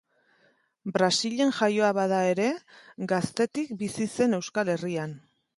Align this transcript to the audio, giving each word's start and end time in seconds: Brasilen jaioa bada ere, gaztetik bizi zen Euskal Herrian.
Brasilen 0.95 1.53
jaioa 1.57 1.91
bada 1.99 2.23
ere, 2.31 2.49
gaztetik 3.15 3.77
bizi 3.83 4.11
zen 4.21 4.39
Euskal 4.43 4.77
Herrian. 4.77 5.19